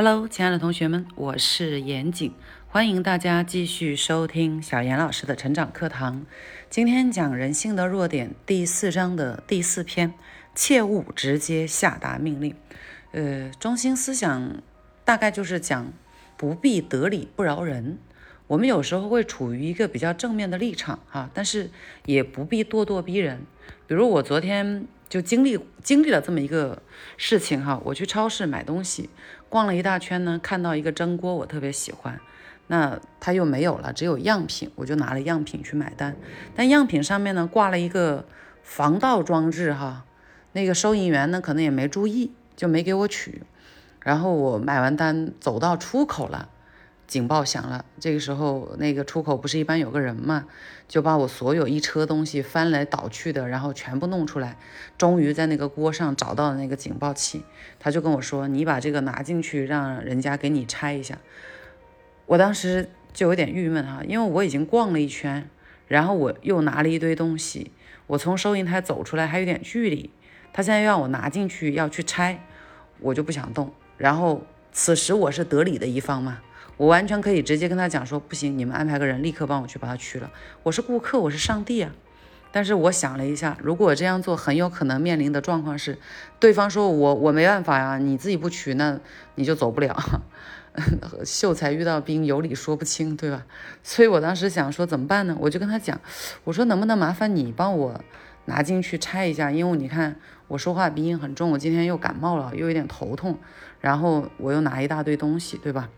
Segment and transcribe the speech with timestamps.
[0.00, 2.32] Hello，亲爱的同学们，我是严谨，
[2.68, 6.24] 欢迎大家继续收听小严老师的成长课堂。
[6.70, 10.14] 今天讲人性的弱点第四章的第四篇，
[10.54, 12.54] 切勿直接下达命令。
[13.10, 14.62] 呃，中心思想
[15.04, 15.92] 大概就是讲
[16.36, 17.98] 不必得理不饶人。
[18.46, 21.72] 我们有时候会处于一个比较正面的立场哈，但是
[22.04, 23.44] 也不必咄咄逼人。
[23.88, 26.82] 比如我昨天就经历经历了这么一个
[27.16, 29.08] 事情哈，我去超市买东西，
[29.48, 32.20] 逛了一大圈呢，看到一个蒸锅，我特别喜欢，
[32.66, 36.14] 那它又没有了，只有样品，我就拿了样品去买单。
[36.54, 38.26] 但样品上面呢挂了一个
[38.62, 40.04] 防盗装置哈，
[40.52, 43.42] 那个收银员呢可能也没注意，就没给我取。
[44.00, 46.50] 然后我买完单走到出口了。
[47.08, 50.44] 警报响了，这个时候那个出口不是一般有个人嘛，
[50.86, 54.58] 就把我所有一车东西翻来倒去的，然后全部弄出来，
[54.98, 57.42] 终于在那个锅上找到了那个警报器，
[57.80, 61.18] 他就跟我说：“你把这个拿进去，让人家给你拆一下。”
[62.26, 65.48] 我当时就有点郁闷哈，因为我已经逛了一圈，
[65.86, 67.72] 然后我又拿了一堆东西，
[68.06, 70.10] 我从收银台走出来还有点距离，
[70.52, 72.44] 他现在让我拿进去要去拆，
[73.00, 73.72] 我就不想动。
[73.96, 74.42] 然后
[74.72, 76.42] 此时我是得理的一方嘛。
[76.78, 80.30] 我完全可以直接跟他讲说，不行，你们安排个人立刻帮我去把它取了。
[80.62, 81.90] 我是顾客，我是上帝啊。
[82.52, 85.98] 但是我想了一下，如果这样做，很有可能面临的状况是，
[86.38, 88.98] 对方说我我没办法呀，你自己不取，那
[89.34, 90.22] 你就走不了。
[91.26, 93.44] 秀才遇到兵，有理说不清，对吧？
[93.82, 95.36] 所以我当时想说怎么办呢？
[95.40, 96.00] 我就跟他讲，
[96.44, 98.00] 我说能不能麻烦你帮我
[98.44, 100.14] 拿进去拆一下，因为你看
[100.46, 103.36] 我说话鼻音很重，我今天又感冒了，又有点头痛，
[103.80, 105.90] 然后我又拿一大堆东西，对吧？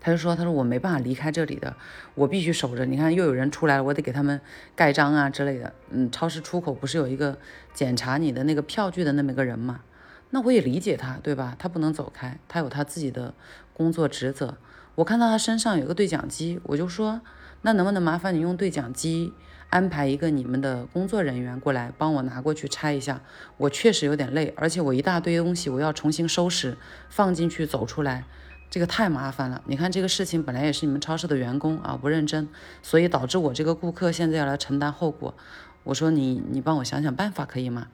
[0.00, 1.74] 他就说：“他说我没办法离开这里的，
[2.14, 2.86] 我必须守着。
[2.86, 4.40] 你看，又有人出来了，我得给他们
[4.76, 5.72] 盖章啊之类的。
[5.90, 7.36] 嗯，超市出口不是有一个
[7.74, 9.80] 检查你的那个票据的那么个人吗？
[10.30, 11.56] 那我也理解他，对吧？
[11.58, 13.34] 他不能走开，他有他自己的
[13.72, 14.56] 工作职责。
[14.94, 17.20] 我看到他身上有个对讲机，我就说，
[17.62, 19.32] 那能不能麻烦你用对讲机
[19.70, 23.20] 安排一个你们的工作人员过来帮我拿过去拆一下？
[23.56, 26.76] 我确实有点累，而且我一大堆东西我要重新收拾
[27.08, 28.24] 放进去走出来。”
[28.70, 32.48] 这个太麻烦了，你看这个事情本来也是你们超市的员工啊不认真，
[32.82, 35.34] 所以导致我这个顾客现在要来承担后果。
[35.84, 37.88] 我说你你帮我想想办法可以吗？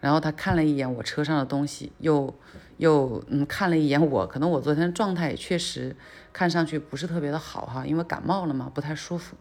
[0.00, 2.34] 然后他看了一眼我车上的东西，又
[2.78, 5.96] 又嗯看了一眼我，可能我昨天状态也确实
[6.32, 9.36] 看上去不是特别的好哈，因为感冒了嘛，不太舒服。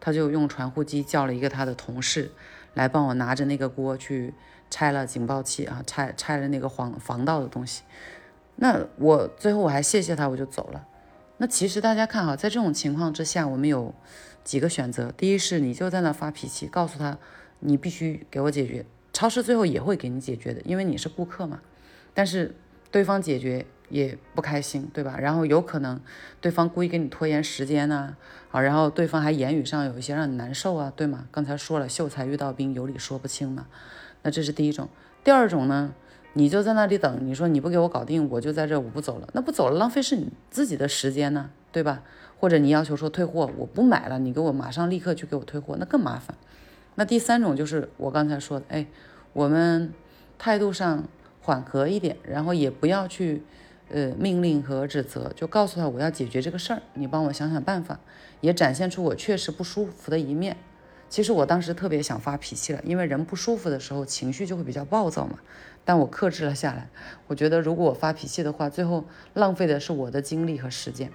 [0.00, 2.30] 他就用传呼机叫了一个他的同事
[2.74, 4.34] 来帮我拿着那个锅去
[4.68, 7.84] 拆了警报器啊，拆拆了那个防防盗的东西。
[8.56, 10.86] 那我最后我还谢谢他，我就走了。
[11.38, 13.92] 那其实大家看哈，在这种情况之下，我们有
[14.44, 15.10] 几个选择。
[15.16, 17.18] 第一是你就在那发脾气，告诉他
[17.58, 18.86] 你必须给我解决。
[19.12, 21.60] 超市最后也会给你解决的，因为你是顾客嘛。
[22.14, 22.54] 但是
[22.92, 25.16] 对方解决也不开心，对吧？
[25.18, 26.00] 然后有可能
[26.40, 28.16] 对方故意给你拖延时间呐，
[28.52, 31.26] 啊，然后对方还言语上有一些让你难受啊，对吗？
[31.32, 33.66] 刚才说了，秀才遇到兵，有理说不清嘛。
[34.22, 34.88] 那这是第一种。
[35.24, 35.92] 第二种呢？
[36.34, 42.02] 你就在那里等，你说你不给我搞定，我就在这，我不走了，那不走了，浪费是你自己的时间呢，对吧？
[42.38, 46.36] 或者你要求说退货，我不买了，你给我马上立刻去给我退货，那更麻烦。
[46.96, 48.86] 那第三种就是我刚才说的，哎，
[49.32, 49.92] 我们
[50.38, 51.04] 态度上
[51.40, 53.42] 缓和一点，然后也不要去
[53.90, 58.00] 呃命令和指责，就告诉他我要解决这个事儿，你帮我想想办法，
[58.40, 60.56] 也展现出我确实不舒服的一面。
[61.14, 65.38] 其实我当时特别想发脾气了，因为人不舒服的时候情绪就会比较暴躁嘛。
[65.84, 66.88] 但我克制了下来。
[67.28, 71.12] 我觉得如果我发脾气的话，最后浪费的是我的精力和时间。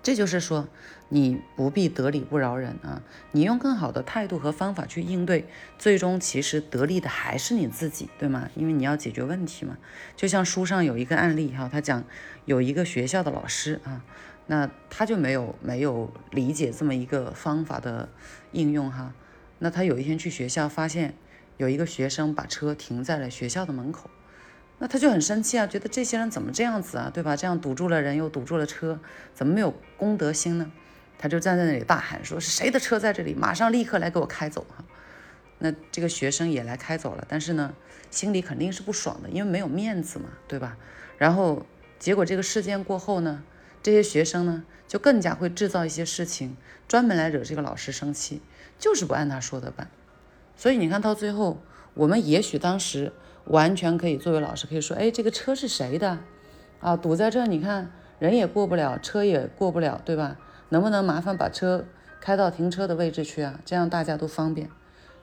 [0.00, 0.68] 这就是说，
[1.08, 3.02] 你不必得理不饶人啊！
[3.32, 5.44] 你用更好的态度和方法去应对，
[5.76, 8.48] 最终其实得利的还是你自己，对吗？
[8.54, 9.76] 因为你要解决问题嘛。
[10.14, 12.04] 就像书上有一个案例哈，他讲
[12.44, 14.04] 有一个学校的老师啊。
[14.50, 18.08] 那他就没有没有理解这么一个方法的
[18.50, 19.14] 应用哈。
[19.60, 21.14] 那他有一天去学校，发现
[21.56, 24.10] 有一个学生把车停在了学校的门口，
[24.80, 27.36] 那他就很生气啊，觉得这些人怎么这样子啊，对吧？
[27.36, 28.98] 这样堵住了人又堵住了车，
[29.32, 30.72] 怎么没有公德心呢？
[31.16, 33.32] 他就站在那里大喊，说是谁的车在这里？
[33.32, 34.84] 马上立刻来给我开走哈。
[35.60, 37.72] 那这个学生也来开走了，但是呢，
[38.10, 40.76] 心里肯定是不爽的，因为没有面子嘛，对吧？
[41.18, 41.64] 然后
[42.00, 43.44] 结果这个事件过后呢？
[43.82, 46.56] 这些学生呢，就更加会制造一些事情，
[46.86, 48.42] 专门来惹这个老师生气，
[48.78, 49.88] 就是不按他说的办。
[50.56, 51.62] 所以你看到最后，
[51.94, 53.12] 我们也许当时
[53.44, 56.18] 完全可以作为老师，可以说：“哎，这个车是谁的？
[56.80, 60.36] 啊，堵在这，你看人也过不了，车也过不了，对吧？
[60.68, 61.86] 能不能麻烦把车
[62.20, 63.60] 开到停车的位置去啊？
[63.64, 64.70] 这样大家都方便。”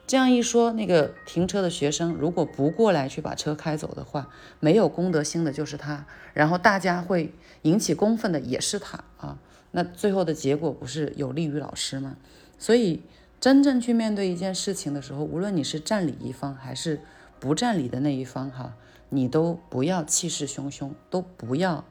[0.08, 4.30] 这样一说，那个停车的学生如果不过来去把车开走的话，
[4.62, 7.34] 没有公德心的就是他，然后大家会
[7.64, 9.38] 引起公愤的也是他啊。
[9.72, 12.16] 那最后的结果不是有利于老师吗？
[12.58, 13.04] 所以
[13.42, 17.02] 真正去面对一件事情的时候，无论你是占理一方还是
[17.42, 18.76] 不占理的那一方，哈，
[19.10, 21.84] 你都不要气势汹汹，都不要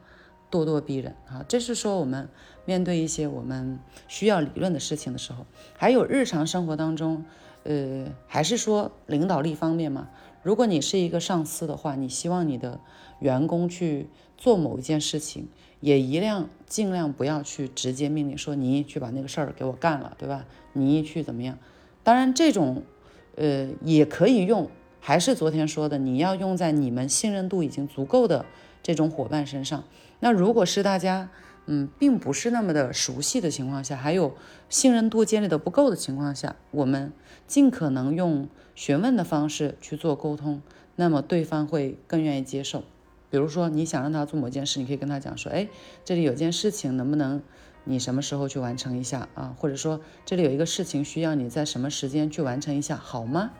[0.49, 1.45] 咄咄逼人啊。
[1.47, 2.27] 这是说我们
[2.65, 3.77] 面对一些我们
[4.07, 5.45] 需要理论的事情的时候，
[5.77, 7.23] 还有日常生活当中。
[7.67, 10.07] 呃，还是说领导力方面嘛？
[10.41, 12.79] 如果你是一个上司的话，你希望你的
[13.19, 15.49] 员工去做某一件事情，
[15.81, 20.45] 也一样尽量不要去直接命令说你去把那个事儿给我干了，对吧？
[20.71, 21.57] 你去怎么样？
[22.03, 22.83] 当然，这种
[23.35, 24.69] 呃也可以用，
[25.01, 28.45] 还是昨天说的，你要用在你们信任度已经足够的
[28.81, 29.83] 这种伙伴身上。
[30.21, 31.29] 那如果是大家。
[31.69, 34.35] 嗯，并不是那么的熟悉的情况下，还有
[34.69, 37.11] 信任度建立的不够的情况下，我们
[37.45, 40.61] 尽可能用询问的方式去做沟通，
[40.95, 42.83] 那么对方会更愿意接受。
[43.29, 45.67] 比如说，你想让他做某件事，你可以跟他讲说，哎，
[46.05, 47.41] 这里有件事情，能不能
[47.83, 49.53] 你什么时候去完成一下啊？
[49.59, 53.51] 或者说，这里有一个事情需要你在什么时间去完成一下，好吗？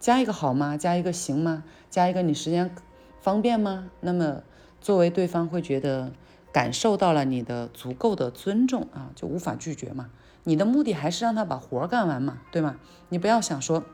[0.00, 0.76] 加一个好吗？
[0.76, 1.62] 加一个行吗？
[1.90, 2.74] 加一个你时间
[3.20, 3.88] 方便吗？
[4.00, 4.42] 那么
[4.80, 6.10] 作为对方会觉得。
[6.56, 10.08] 感受到了你的足够的尊重啊，就无法拒绝嘛。
[10.44, 12.76] 你的目的还是让他把活儿干完嘛，对吗？
[13.10, 13.84] 你不要想说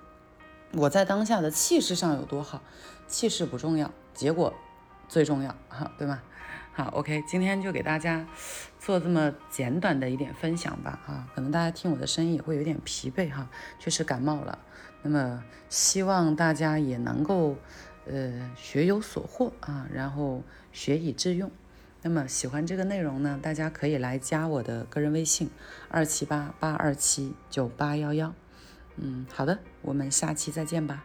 [0.75, 2.63] 我在当下的气势上有多好，
[3.09, 4.55] 气势不重要，结果
[5.09, 6.23] 最重要哈，对吗？
[6.73, 8.25] 好，OK，今天就给大家
[8.79, 13.51] 做这么简短的一点分享吧啊，可能大家听我的声音也会有点疲惫哈，
[13.81, 14.57] 确实感冒了。
[15.03, 17.57] 那么希望大家也能够
[18.07, 21.51] 呃学有所获啊，然后学以致用。
[22.03, 25.49] 那么喜欢这个内容呢，大家可以来加我的个人微信
[25.89, 28.35] 二七八八二七九八幺幺。
[28.97, 31.05] 嗯，好的，我们下期再见吧。